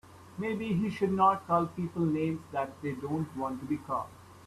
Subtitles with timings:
[0.35, 4.09] Maybe he should not call people names that they don't want to be called.